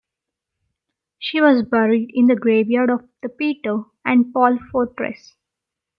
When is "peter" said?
3.29-3.83